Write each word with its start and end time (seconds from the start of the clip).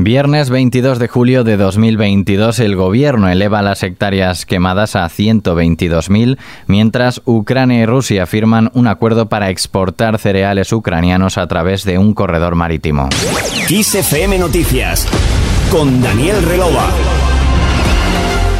Viernes 0.00 0.48
22 0.48 1.00
de 1.00 1.08
julio 1.08 1.42
de 1.42 1.56
2022 1.56 2.60
el 2.60 2.76
gobierno 2.76 3.28
eleva 3.28 3.62
las 3.62 3.82
hectáreas 3.82 4.46
quemadas 4.46 4.94
a 4.94 5.04
122.000, 5.06 6.38
mientras 6.68 7.20
Ucrania 7.24 7.80
y 7.80 7.86
Rusia 7.86 8.26
firman 8.26 8.70
un 8.74 8.86
acuerdo 8.86 9.28
para 9.28 9.50
exportar 9.50 10.20
cereales 10.20 10.72
ucranianos 10.72 11.36
a 11.36 11.48
través 11.48 11.82
de 11.82 11.98
un 11.98 12.14
corredor 12.14 12.54
marítimo. 12.54 13.08
Noticias 14.38 15.04
con 15.68 16.00
Daniel 16.00 16.44
Relova. 16.44 16.86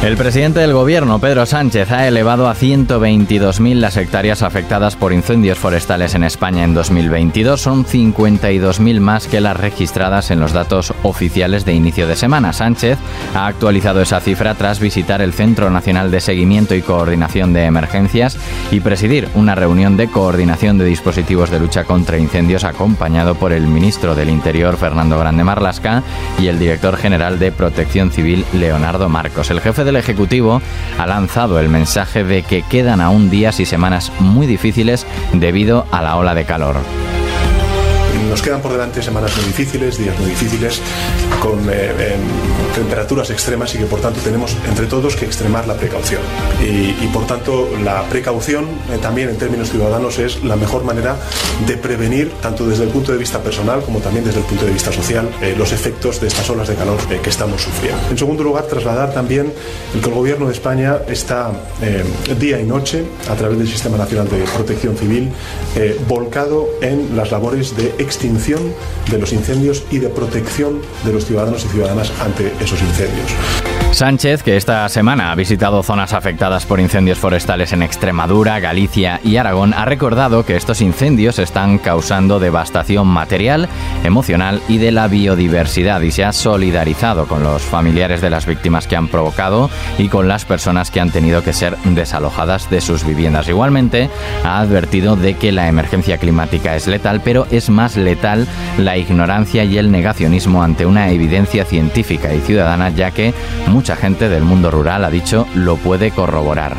El 0.01 0.15
presidente 0.15 0.61
del 0.61 0.71
gobierno, 0.71 1.19
Pedro 1.19 1.45
Sánchez, 1.45 1.91
ha 1.91 2.07
elevado 2.07 2.47
a 2.47 2.55
122.000 2.55 3.73
las 3.75 3.97
hectáreas 3.97 4.43
afectadas 4.43 4.95
por 4.95 5.11
incendios 5.11 5.57
forestales 5.57 6.15
en 6.15 6.23
España 6.23 6.63
en 6.63 6.73
2022. 6.73 7.59
Son 7.59 7.83
52.000 7.83 9.01
más 9.01 9.27
que 9.27 9.41
las 9.41 9.57
registradas 9.57 10.31
en 10.31 10.39
los 10.39 10.53
datos 10.53 10.93
oficiales 11.03 11.65
de 11.65 11.73
inicio 11.73 12.07
de 12.07 12.15
semana. 12.15 12.53
Sánchez 12.53 12.97
ha 13.35 13.45
actualizado 13.47 14.01
esa 14.01 14.21
cifra 14.21 14.55
tras 14.55 14.79
visitar 14.79 15.21
el 15.21 15.33
Centro 15.33 15.69
Nacional 15.69 16.11
de 16.11 16.21
Seguimiento 16.21 16.75
y 16.75 16.81
Coordinación 16.81 17.51
de 17.51 17.65
Emergencias 17.65 18.37
y 18.71 18.79
presidir 18.79 19.27
una 19.35 19.53
reunión 19.53 19.97
de 19.97 20.07
coordinación 20.07 20.77
de 20.77 20.85
dispositivos 20.85 21.49
de 21.49 21.59
lucha 21.59 21.83
contra 21.83 22.17
incendios 22.17 22.63
acompañado 22.63 23.35
por 23.35 23.51
el 23.51 23.67
ministro 23.67 24.15
del 24.15 24.29
Interior, 24.29 24.77
Fernando 24.77 25.19
Grande 25.19 25.43
Marlasca, 25.43 26.03
y 26.39 26.47
el 26.47 26.57
director 26.57 26.95
general 26.95 27.37
de 27.37 27.51
Protección 27.51 28.11
Civil, 28.11 28.45
Leonardo 28.53 29.09
Marcos. 29.09 29.51
El 29.51 29.59
jefe 29.59 29.88
el 29.89 29.97
Ejecutivo 29.97 30.61
ha 30.97 31.05
lanzado 31.05 31.59
el 31.59 31.69
mensaje 31.69 32.23
de 32.23 32.43
que 32.43 32.63
quedan 32.63 33.01
aún 33.01 33.29
días 33.29 33.59
y 33.59 33.65
semanas 33.65 34.11
muy 34.19 34.47
difíciles 34.47 35.05
debido 35.33 35.85
a 35.91 36.01
la 36.01 36.15
ola 36.15 36.33
de 36.33 36.45
calor. 36.45 36.77
Nos 38.29 38.41
quedan 38.41 38.61
por 38.61 38.71
delante 38.71 39.01
semanas 39.01 39.35
muy 39.37 39.45
difíciles, 39.45 39.97
días 39.97 40.17
muy 40.19 40.29
difíciles, 40.29 40.81
con 41.41 41.59
eh, 41.71 42.15
temperaturas 42.75 43.29
extremas 43.29 43.73
y 43.75 43.79
que 43.79 43.85
por 43.85 44.01
tanto 44.01 44.19
tenemos 44.21 44.55
entre 44.67 44.85
todos 44.87 45.15
que 45.15 45.25
extremar 45.25 45.67
la 45.67 45.75
precaución. 45.75 46.21
Y, 46.61 47.07
por 47.07 47.25
tanto 47.25 47.69
la 47.83 48.03
precaución 48.03 48.65
eh, 48.91 48.97
también 49.01 49.29
en 49.29 49.37
términos 49.37 49.71
ciudadanos 49.71 50.19
es 50.19 50.43
la 50.43 50.55
mejor 50.55 50.83
manera 50.83 51.15
de 51.65 51.75
prevenir, 51.77 52.31
tanto 52.41 52.67
desde 52.67 52.83
el 52.83 52.89
punto 52.89 53.11
de 53.11 53.17
vista 53.17 53.39
personal 53.39 53.81
como 53.81 53.99
también 53.99 54.25
desde 54.25 54.39
el 54.39 54.45
punto 54.45 54.65
de 54.65 54.71
vista 54.71 54.91
social, 54.91 55.29
eh, 55.41 55.55
los 55.57 55.71
efectos 55.71 56.21
de 56.21 56.27
estas 56.27 56.49
olas 56.49 56.67
de 56.67 56.75
calor 56.75 56.97
que 57.07 57.29
estamos 57.29 57.63
sufriendo. 57.63 57.99
En 58.09 58.17
segundo 58.17 58.43
lugar, 58.43 58.65
trasladar 58.65 59.13
también 59.13 59.51
el 59.95 60.01
que 60.01 60.09
el 60.09 60.15
Gobierno 60.15 60.45
de 60.47 60.53
España 60.53 60.97
está 61.07 61.51
día 62.39 62.59
y 62.59 62.65
noche, 62.65 63.05
a 63.29 63.35
través 63.35 63.57
del 63.57 63.67
Sistema 63.67 63.97
Nacional 63.97 64.29
de 64.29 64.43
Protección 64.55 64.95
Civil, 64.97 65.31
volcado 66.07 66.67
en 66.81 67.15
las 67.15 67.31
labores 67.31 67.75
de 67.75 67.87
extinción 67.97 68.73
de 69.09 69.17
los 69.17 69.33
incendios 69.33 69.83
y 69.91 69.99
de 69.99 70.09
protección 70.09 70.81
de 71.05 71.13
los 71.13 71.25
ciudadanos 71.25 71.65
y 71.65 71.69
ciudadanas 71.69 72.11
ante 72.21 72.51
esos 72.59 72.81
incendios. 72.81 73.68
Sánchez, 73.91 74.43
que 74.43 74.55
esta 74.55 74.87
semana 74.87 75.31
ha 75.31 75.35
visitado 75.35 75.83
zonas 75.83 76.13
afectadas 76.13 76.65
por 76.65 76.79
incendios 76.79 77.17
forestales 77.17 77.73
en 77.73 77.81
Extremadura, 77.81 78.59
Galicia 78.59 79.19
y 79.23 79.37
Aragón, 79.37 79.73
ha 79.73 79.83
recordado 79.83 80.45
que 80.45 80.55
estos 80.55 80.79
incendios 80.81 81.39
están 81.39 81.79
causando 81.79 82.39
devastación 82.39 83.07
material, 83.07 83.67
emocional 84.03 84.61
y 84.69 84.77
de 84.77 84.91
la 84.91 85.07
biodiversidad 85.07 86.01
y 86.01 86.11
se 86.11 86.23
ha 86.23 86.31
solidarizado 86.31 87.27
con 87.27 87.43
los 87.43 87.63
familiares 87.63 88.21
de 88.21 88.29
las 88.29 88.45
víctimas 88.45 88.87
que 88.87 88.95
han 88.95 89.07
provocado 89.07 89.69
y 89.97 90.07
con 90.07 90.27
las 90.27 90.45
personas 90.45 90.91
que 90.91 91.01
han 91.01 91.11
tenido 91.11 91.43
que 91.43 91.51
ser 91.51 91.75
desalojadas 91.83 92.69
de 92.69 92.81
sus 92.81 93.03
viviendas. 93.03 93.49
Igualmente, 93.49 94.09
ha 94.45 94.59
advertido 94.59 95.15
de 95.15 95.33
que 95.33 95.51
la 95.51 95.67
emergencia 95.67 96.19
climática 96.19 96.75
es 96.75 96.87
letal, 96.87 97.21
pero 97.23 97.47
es 97.51 97.69
más 97.69 97.97
letal 97.97 98.47
la 98.77 98.97
ignorancia 98.97 99.65
y 99.65 99.77
el 99.77 99.91
negacionismo 99.91 100.63
ante 100.63 100.85
una 100.85 101.09
evidencia 101.09 101.65
científica 101.65 102.33
y 102.33 102.39
ciudadana, 102.39 102.89
ya 102.89 103.11
que 103.11 103.33
mucha 103.79 103.95
gente 103.95 104.27
del 104.27 104.43
mundo 104.43 104.69
rural 104.69 105.05
ha 105.05 105.09
dicho 105.09 105.47
lo 105.55 105.77
puede 105.77 106.11
corroborar. 106.11 106.75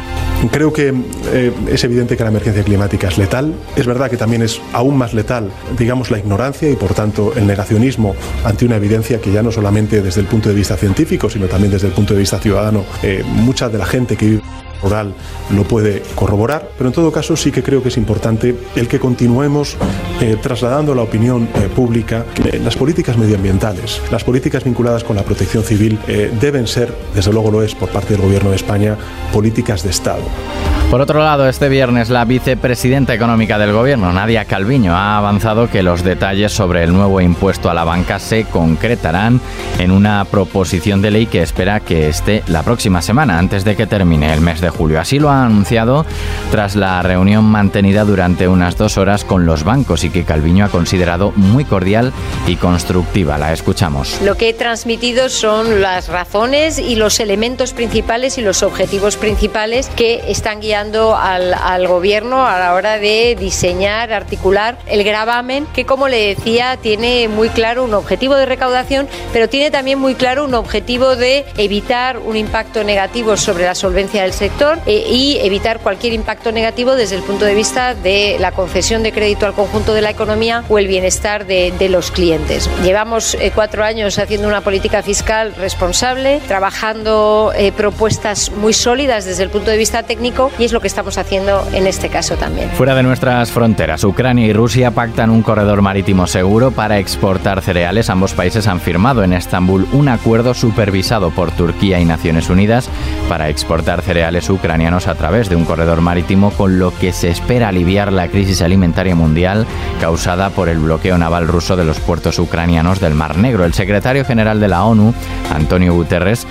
Creo 0.48 0.72
que 0.72 0.94
eh, 1.33 1.52
es 1.69 1.84
evidente 1.84 2.16
que 2.16 2.22
la 2.22 2.30
emergencia 2.30 2.62
climática 2.62 3.08
es 3.08 3.18
letal. 3.18 3.55
Es 3.77 3.86
verdad 3.86 4.11
que 4.11 4.17
también 4.17 4.42
es 4.42 4.61
aún 4.73 4.96
más 4.96 5.12
letal, 5.12 5.51
digamos, 5.78 6.11
la 6.11 6.18
ignorancia 6.18 6.70
y 6.70 6.77
por 6.77 6.95
tanto 6.95 7.33
el 7.36 7.46
negacionismo 7.46 8.14
ante 8.45 8.64
una 8.64 8.77
evidencia 8.77 9.20
que 9.20 9.33
ya 9.33 9.42
no 9.42 9.52
solamente 9.52 10.02
desde 10.02 10.20
el 10.20 10.27
punto 10.27 10.48
de 10.48 10.55
vista 10.55 10.77
científico, 10.77 11.28
sino 11.28 11.46
también 11.46 11.73
desde 11.73 11.89
el 11.89 11.92
punto 11.92 12.14
de 12.14 12.20
vista 12.20 12.39
ciudadano, 12.39 12.84
eh, 13.02 13.23
mucha 13.27 13.68
de 13.68 13.78
la 13.78 13.86
gente 13.86 14.17
que 14.17 14.27
vive 14.27 14.42
rural 14.83 15.14
lo 15.55 15.64
puede 15.64 16.02
corroborar, 16.14 16.70
pero 16.78 16.89
en 16.89 16.95
todo 16.95 17.12
caso 17.12 17.36
sí 17.36 17.52
que 17.52 17.62
creo 17.62 17.83
que 17.83 17.90
es 17.90 17.98
importante 17.98 18.57
el 18.77 18.89
que 18.89 18.98
continuemos 18.98 19.77
eh, 20.22 20.39
trasladando 20.40 20.92
a 20.92 20.95
la 20.95 21.02
opinión 21.02 21.51
eh, 21.57 21.68
pública 21.68 22.24
que 22.34 22.58
las 22.58 22.77
políticas 22.77 23.18
medioambientales, 23.18 24.01
las 24.11 24.24
políticas 24.24 24.64
vinculadas 24.64 25.05
con 25.05 25.17
la 25.17 25.22
protección 25.22 25.64
civil 25.64 25.98
deben 26.40 26.67
ser, 26.67 26.95
desde 27.14 27.30
luego 27.30 27.51
lo 27.51 27.62
es 27.62 27.74
por 27.74 27.90
parte 27.90 28.14
del 28.14 28.22
Gobierno 28.22 28.51
de 28.51 28.57
España, 28.57 28.96
políticas 29.34 29.83
de 29.83 29.90
Estado. 29.90 30.22
show. 30.36 30.70
Por 30.90 31.01
otro 31.01 31.23
lado, 31.23 31.48
este 31.48 31.68
viernes 31.68 32.11
la 32.11 32.24
vicepresidenta 32.24 33.14
económica 33.14 33.58
del 33.58 33.73
gobierno, 33.73 34.12
Nadia 34.12 34.45
Calviño, 34.45 34.92
ha 34.92 35.18
avanzado 35.18 35.70
que 35.70 35.84
los 35.84 36.02
detalles 36.02 36.51
sobre 36.51 36.83
el 36.83 36.92
nuevo 36.92 37.20
impuesto 37.20 37.70
a 37.70 37.74
la 37.74 37.84
banca 37.84 38.18
se 38.18 38.42
concretarán 38.42 39.40
en 39.78 39.92
una 39.92 40.24
proposición 40.24 41.01
de 41.01 41.12
ley 41.12 41.27
que 41.27 41.42
espera 41.42 41.78
que 41.78 42.08
esté 42.08 42.42
la 42.48 42.64
próxima 42.64 43.02
semana, 43.02 43.39
antes 43.39 43.64
de 43.64 43.77
que 43.77 43.86
termine 43.86 44.34
el 44.34 44.40
mes 44.40 44.61
de 44.61 44.68
julio. 44.68 45.01
Así 45.01 45.20
lo 45.20 45.30
ha 45.30 45.45
anunciado 45.45 46.05
tras 46.51 46.74
la 46.74 47.01
reunión 47.02 47.45
mantenida 47.45 48.05
durante 48.05 48.48
unas 48.48 48.77
dos 48.77 48.98
horas 48.98 49.22
con 49.22 49.46
los 49.46 49.62
bancos 49.62 50.02
y 50.02 50.11
que 50.11 50.24
Calviño 50.24 50.64
ha 50.64 50.70
considerado 50.70 51.33
muy 51.36 51.64
cordial 51.64 52.12
y 52.48 52.57
constructiva. 52.57 53.39
La 53.39 53.52
escuchamos. 53.52 54.20
Lo 54.22 54.36
que 54.36 54.48
he 54.48 54.55
transmitido 54.55 55.28
son 55.28 55.83
las 55.83 56.08
razones 56.08 56.80
y 56.80 56.96
los 56.96 57.20
elementos 57.20 57.74
principales 57.74 58.39
y 58.39 58.42
los 58.42 58.64
objetivos 58.64 59.17
principales 59.17 59.89
que 59.95 60.24
están 60.27 60.61
guiando 60.80 61.14
al, 61.14 61.86
gobierno 61.86 62.46
a 62.46 62.58
la 62.58 62.73
hora 62.73 62.98
de 62.98 63.36
diseñar, 63.39 64.14
articular 64.14 64.79
el 64.86 65.05
gravamen, 65.05 65.67
que 65.74 65.85
como 65.85 66.08
le 66.08 66.35
decía, 66.35 66.79
tiene 66.79 67.29
muy 67.29 67.51
claro 67.51 67.85
un 67.85 67.92
objetivo 67.92 68.35
de 68.35 68.46
recaudación, 68.46 69.07
pero 69.30 69.48
tiene 69.48 69.70
también 69.70 69.98
muy 69.98 70.14
claro 70.14 70.45
un 70.45 70.55
objetivo 70.55 71.17
de 71.17 71.45
evitar 71.58 72.17
un 72.19 72.36
impacto 72.36 72.83
negativo 72.83 73.36
sobre 73.36 73.64
la 73.64 73.74
solvencia 73.74 74.23
del 74.23 74.33
sector 74.33 74.79
eh, 74.86 75.05
y 75.07 75.39
evitar 75.42 75.80
cualquier 75.80 76.14
impacto 76.14 76.51
negativo 76.51 76.95
desde 76.95 77.17
el 77.17 77.23
punto 77.23 77.45
de 77.45 77.55
vista 77.55 77.95
de 77.95 78.39
la 78.40 78.52
concesión 78.52 79.02
de 79.02 79.13
crédito 79.13 79.45
al 79.45 79.52
conjunto 79.52 79.92
de 79.92 80.01
la 80.01 80.11
economía 80.11 80.64
o 80.70 80.79
el 80.79 80.86
bienestar 80.86 81.46
de, 81.46 81.89
los 81.90 82.11
clientes. 82.11 82.70
Llevamos 82.85 83.35
eh, 83.35 83.51
cuatro 83.55 83.83
años 83.83 84.19
haciendo 84.19 84.46
una 84.46 84.61
política 84.61 85.02
fiscal 85.02 85.55
responsable, 85.57 86.40
trabajando 86.46 87.52
eh, 87.57 87.73
propuestas 87.73 88.51
muy 88.52 88.73
sólidas 88.73 89.24
desde 89.24 89.42
el 89.42 89.51
punto 89.51 89.70
de 89.70 89.77
vista 89.77 90.05
técnico 90.05 90.52
y 90.58 90.70
lo 90.73 90.81
que 90.81 90.86
estamos 90.86 91.19
haciendo 91.19 91.67
en 91.73 91.86
este 91.86 92.08
caso 92.08 92.36
también. 92.36 92.70
Fuera 92.70 92.95
de 92.95 93.03
nuestras 93.03 93.51
fronteras, 93.51 94.05
Ucrania 94.05 94.47
y 94.47 94.53
Rusia 94.53 94.91
pactan 94.91 95.31
un 95.31 95.42
corredor 95.42 95.83
marítimo 95.83 96.27
seguro 96.27 96.70
para 96.70 96.98
exportar 96.98 97.63
cereales. 97.63 98.11
Ambos 98.11 98.35
países 98.35 98.67
han 98.67 98.81
firmado 98.81 99.25
en 99.25 99.33
Estambul 99.33 99.86
un 99.92 100.08
acuerdo 100.08 100.55
supervisado 100.55 101.31
por 101.31 101.51
Turquía 101.51 101.98
y 101.98 102.05
Naciones 102.05 102.51
Unidas 102.51 102.89
para 103.29 103.48
exportar 103.48 104.03
cereales 104.03 104.48
ucranianos 104.51 105.07
a 105.08 105.14
través 105.14 105.48
de 105.48 105.57
un 105.57 105.64
corredor 105.64 106.01
marítimo 106.01 106.51
con 106.51 106.79
lo 106.79 106.97
que 106.97 107.13
se 107.13 107.31
espera 107.31 107.69
aliviar 107.69 108.13
la 108.13 108.29
crisis 108.29 108.63
alimentaria 108.63 109.14
mundial 109.14 109.67
causada 110.01 110.51
por 110.51 110.69
el 110.69 110.79
bloqueo 110.79 111.19
naval 111.19 111.48
ruso 111.48 111.77
de 111.77 111.85
los 111.85 111.98
puertos 112.01 112.39
ucranianos 112.39 113.01
del 113.01 113.14
Mar 113.14 113.37
Negro. 113.39 113.64
El 113.64 113.75
secretario 113.75 114.25
general 114.25 114.61
de 114.61 114.69
la 114.69 114.85
ONU, 114.85 115.14
Antonio 115.52 115.95
Guterres, 115.95 116.47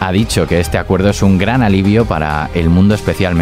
ha 0.00 0.12
dicho 0.12 0.46
que 0.46 0.60
este 0.60 0.78
acuerdo 0.78 1.10
es 1.10 1.22
un 1.22 1.38
gran 1.38 1.62
alivio 1.62 2.06
para 2.06 2.50
el 2.54 2.70
mundo 2.70 2.94
especialmente 2.94 3.35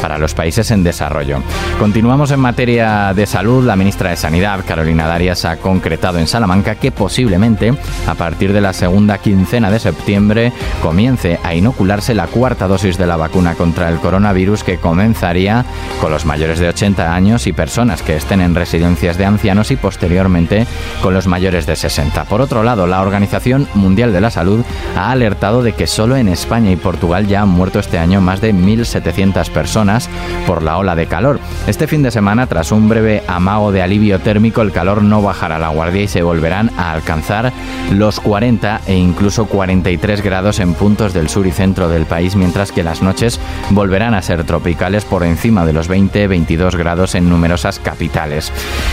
para 0.00 0.18
los 0.18 0.34
países 0.34 0.70
en 0.70 0.84
desarrollo. 0.84 1.38
Continuamos 1.78 2.30
en 2.30 2.40
materia 2.40 3.12
de 3.14 3.26
salud. 3.26 3.64
La 3.64 3.76
ministra 3.76 4.10
de 4.10 4.16
Sanidad, 4.16 4.60
Carolina 4.66 5.06
Darias, 5.06 5.44
ha 5.44 5.56
concretado 5.56 6.18
en 6.18 6.26
Salamanca 6.26 6.74
que 6.74 6.92
posiblemente 6.92 7.74
a 8.06 8.14
partir 8.14 8.52
de 8.52 8.60
la 8.60 8.72
segunda 8.72 9.18
quincena 9.18 9.70
de 9.70 9.78
septiembre 9.78 10.52
comience 10.82 11.38
a 11.42 11.54
inocularse 11.54 12.14
la 12.14 12.26
cuarta 12.26 12.68
dosis 12.68 12.98
de 12.98 13.06
la 13.06 13.16
vacuna 13.16 13.54
contra 13.54 13.88
el 13.88 13.98
coronavirus 13.98 14.62
que 14.62 14.78
comenzaría 14.78 15.64
con 16.00 16.12
los 16.12 16.24
mayores 16.26 16.58
de 16.58 16.68
80 16.68 17.14
años 17.14 17.46
y 17.46 17.52
personas 17.52 18.02
que 18.02 18.16
estén 18.16 18.40
en 18.40 18.54
residencias 18.54 19.16
de 19.16 19.24
ancianos 19.24 19.70
y 19.70 19.76
posteriormente 19.76 20.66
con 21.02 21.14
los 21.14 21.26
mayores 21.26 21.66
de 21.66 21.76
60. 21.76 22.24
Por 22.24 22.40
otro 22.40 22.62
lado, 22.62 22.86
la 22.86 23.00
Organización 23.00 23.66
Mundial 23.74 24.12
de 24.12 24.20
la 24.20 24.30
Salud 24.30 24.64
ha 24.96 25.10
alertado 25.10 25.62
de 25.62 25.72
que 25.72 25.86
solo 25.86 26.16
en 26.16 26.28
España 26.28 26.70
y 26.70 26.76
Portugal 26.76 27.26
ya 27.26 27.42
han 27.42 27.48
muerto 27.48 27.78
este 27.78 27.98
año 27.98 28.20
más 28.20 28.40
de 28.40 28.54
1.700 28.54 29.03
700 29.04 29.50
personas 29.50 30.08
por 30.46 30.62
la 30.62 30.78
ola 30.78 30.96
de 30.96 31.06
calor. 31.06 31.38
Este 31.66 31.86
fin 31.86 32.02
de 32.02 32.10
semana, 32.10 32.46
tras 32.46 32.72
un 32.72 32.88
breve 32.88 33.22
amago 33.26 33.70
de 33.70 33.82
alivio 33.82 34.18
térmico, 34.20 34.62
el 34.62 34.72
calor 34.72 35.02
no 35.02 35.20
bajará 35.20 35.58
la 35.58 35.68
guardia 35.68 36.02
y 36.02 36.08
se 36.08 36.22
volverán 36.22 36.70
a 36.78 36.92
alcanzar 36.92 37.52
los 37.92 38.18
40 38.20 38.80
e 38.86 38.96
incluso 38.96 39.46
43 39.46 40.22
grados 40.22 40.58
en 40.58 40.72
puntos 40.74 41.12
del 41.12 41.28
sur 41.28 41.46
y 41.46 41.52
centro 41.52 41.88
del 41.88 42.06
país, 42.06 42.34
mientras 42.34 42.72
que 42.72 42.82
las 42.82 43.02
noches 43.02 43.38
volverán 43.70 44.14
a 44.14 44.22
ser 44.22 44.44
tropicales 44.44 45.04
por 45.04 45.22
encima 45.22 45.66
de 45.66 45.74
los 45.74 45.90
20-22 45.90 46.76
grados 46.76 47.14
en 47.14 47.28
numerosas 47.28 47.78
capitales. 47.78 48.52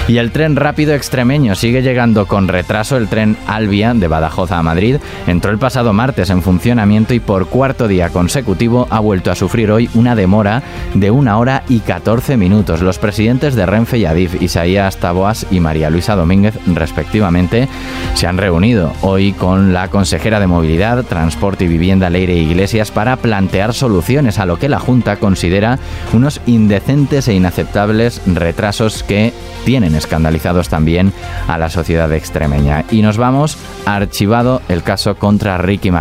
Y 0.10 0.18
el 0.18 0.32
tren 0.32 0.58
rápido 0.58 0.94
extremeño 0.94 1.56
sigue 1.56 1.82
llegando 1.82 2.26
con 2.26 2.50
retraso. 2.50 2.98
El 2.98 3.08
tren 3.08 3.38
Albia 3.48 3.94
de 3.94 4.08
Badajoz 4.10 4.52
a 4.52 4.62
Madrid 4.62 4.98
entró 5.26 5.52
el 5.52 5.58
pasado 5.58 5.94
martes 5.94 6.30
en 6.30 6.42
funcionamiento 6.42 7.14
y 7.14 7.22
por 7.22 7.48
cuarto 7.48 7.88
día 7.88 8.10
consecutivo 8.10 8.88
ha 8.90 9.00
vuelto 9.00 9.32
a 9.32 9.36
sufrir 9.36 9.72
hoy 9.72 9.90
una 10.02 10.16
demora 10.16 10.64
de 10.96 11.12
una 11.12 11.38
hora 11.38 11.62
y 11.70 11.80
14 11.80 12.36
minutos. 12.36 12.82
Los 12.82 12.98
presidentes 12.98 13.54
de 13.54 13.68
Renfe 13.68 14.00
y 14.00 14.06
Adif, 14.06 14.42
Isaías 14.42 14.98
Taboas 14.98 15.46
y 15.52 15.60
María 15.60 15.92
Luisa 15.92 16.16
Domínguez, 16.16 16.56
respectivamente, 16.66 17.68
se 18.16 18.26
han 18.26 18.40
reunido 18.40 18.94
hoy 19.02 19.34
con 19.34 19.74
la 19.74 19.90
consejera 19.90 20.40
de 20.40 20.48
Movilidad, 20.48 21.04
Transporte 21.04 21.66
y 21.66 21.68
Vivienda, 21.68 22.10
Leire 22.10 22.36
Iglesias, 22.36 22.90
para 22.90 23.16
plantear 23.18 23.76
soluciones 23.76 24.40
a 24.40 24.48
lo 24.48 24.58
que 24.58 24.70
la 24.70 24.80
Junta 24.80 25.18
considera 25.18 25.78
unos 26.14 26.42
indecentes 26.48 27.28
e 27.28 27.36
inaceptables 27.36 28.24
retrasos 28.26 29.04
que 29.04 29.32
tienen 29.66 29.94
escandalizados 29.94 30.68
también 30.68 31.14
a 31.48 31.60
la 31.60 31.70
sociedad 31.70 32.12
extremeña. 32.12 32.86
Y 32.90 33.04
nos 33.04 33.18
vamos, 33.18 33.56
archivado 33.86 34.64
el 34.68 34.82
caso 34.82 35.14
contra 35.14 35.60
Ricky 35.60 35.92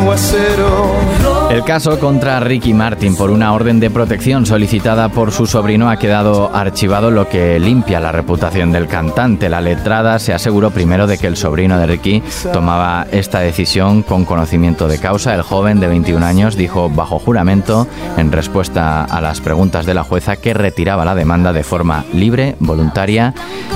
Martin. 0.00 1.13
El 1.54 1.62
caso 1.62 2.00
contra 2.00 2.40
Ricky 2.40 2.74
Martin 2.74 3.14
por 3.14 3.30
una 3.30 3.52
orden 3.52 3.78
de 3.78 3.88
protección 3.88 4.44
solicitada 4.44 5.08
por 5.08 5.30
su 5.30 5.46
sobrino 5.46 5.88
ha 5.88 5.98
quedado 5.98 6.50
archivado, 6.52 7.12
lo 7.12 7.28
que 7.28 7.60
limpia 7.60 8.00
la 8.00 8.10
reputación 8.10 8.72
del 8.72 8.88
cantante. 8.88 9.48
La 9.48 9.60
letrada 9.60 10.18
se 10.18 10.34
aseguró 10.34 10.72
primero 10.72 11.06
de 11.06 11.16
que 11.16 11.28
el 11.28 11.36
sobrino 11.36 11.78
de 11.78 11.86
Ricky 11.86 12.24
tomaba 12.52 13.06
esta 13.12 13.38
decisión 13.38 14.02
con 14.02 14.24
conocimiento 14.24 14.88
de 14.88 14.98
causa. 14.98 15.32
El 15.32 15.42
joven 15.42 15.78
de 15.78 15.86
21 15.86 16.26
años 16.26 16.56
dijo 16.56 16.90
bajo 16.90 17.20
juramento, 17.20 17.86
en 18.16 18.32
respuesta 18.32 19.04
a 19.04 19.20
las 19.20 19.40
preguntas 19.40 19.86
de 19.86 19.94
la 19.94 20.02
jueza, 20.02 20.34
que 20.34 20.54
retiraba 20.54 21.04
la 21.04 21.14
demanda 21.14 21.52
de 21.52 21.62
forma 21.62 22.04
libre, 22.12 22.56
voluntaria 22.58 23.32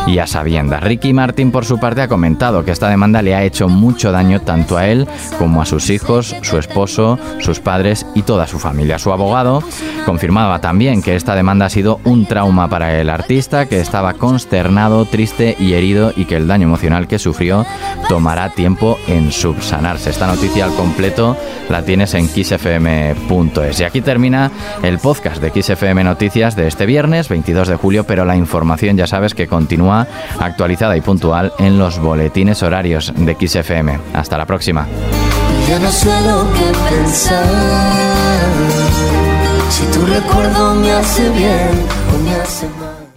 y 0.09 0.19
a 0.19 0.27
sabiendas. 0.27 0.83
Ricky 0.83 1.13
Martin, 1.13 1.53
por 1.53 1.65
su 1.65 1.79
parte, 1.79 2.03
ha 2.03 2.09
comentado 2.09 2.65
que 2.65 2.73
esta 2.73 2.89
demanda 2.89 3.23
le 3.23 3.37
ha 3.37 3.45
hecho 3.45 3.69
mucho 3.69 4.11
daño 4.11 4.41
tanto 4.41 4.77
a 4.77 4.89
él 4.89 5.07
como 5.39 5.63
a 5.63 5.65
sus 5.65 5.91
hijos, 5.91 6.35
su 6.43 6.59
esposo, 6.59 7.21
sus 7.39 7.61
padres 7.61 7.68
y 8.15 8.23
toda 8.23 8.47
su 8.47 8.59
familia. 8.59 8.99
Su 8.99 9.13
abogado 9.13 9.63
confirmaba 10.07 10.59
también 10.59 11.03
que 11.03 11.17
esta 11.17 11.35
demanda 11.35 11.67
ha 11.67 11.71
sido 11.71 12.01
un 12.05 12.25
trauma 12.25 12.67
para 12.69 12.99
el 12.99 13.11
artista, 13.11 13.67
que 13.67 13.79
estaba 13.79 14.15
consternado, 14.15 15.05
triste 15.05 15.55
y 15.59 15.75
herido 15.75 16.15
y 16.17 16.25
que 16.25 16.37
el 16.37 16.47
daño 16.47 16.67
emocional 16.67 17.07
que 17.07 17.19
sufrió 17.19 17.67
tomará 18.09 18.49
tiempo 18.49 18.99
en 19.07 19.33
subsanarse. 19.33 20.09
Esta 20.09 20.27
noticia 20.27 20.65
al 20.65 20.75
completo 20.75 21.37
la 21.69 21.83
tienes 21.83 22.15
en 22.15 22.29
xfm.es. 22.29 23.81
Y 23.81 23.85
aquí 23.85 24.01
termina 24.01 24.51
el 24.83 24.99
podcast 24.99 25.43
de 25.43 25.63
XFM 25.63 26.05
Noticias 26.05 26.57
de 26.57 26.69
este 26.69 26.87
viernes 26.87 27.29
22 27.29 27.69
de 27.69 27.77
julio, 27.77 28.05
pero 28.05 28.25
la 28.25 28.37
información 28.37 28.97
ya 28.97 29.07
sabes 29.07 29.35
que 29.35 29.47
continúa 29.47 30.07
actualizada 30.41 30.97
y 30.97 31.03
puntual 31.03 31.53
en 31.59 31.79
los 31.79 31.99
boletines 31.99 32.63
horarios 32.63 33.13
de 33.15 33.37
XFM. 33.39 33.99
Hasta 34.15 34.39
la 34.39 34.47
próxima. 34.47 34.87
Ya 35.69 35.79
no 35.79 35.93
sé 35.93 36.09
lo 36.23 36.51
que 36.55 36.73
pensar. 36.89 37.45
Si 39.69 39.85
tu 39.93 40.07
recuerdo 40.07 40.75
me 40.77 40.93
hace 40.93 41.29
bien 41.29 41.87
o 42.15 42.19
me 42.25 42.35
hace 42.37 42.67
mal. 42.81 43.08